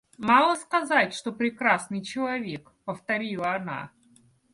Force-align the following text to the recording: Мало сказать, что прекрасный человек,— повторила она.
Мало 0.17 0.55
сказать, 0.55 1.13
что 1.13 1.31
прекрасный 1.31 2.01
человек,— 2.01 2.71
повторила 2.85 3.53
она. 3.53 3.91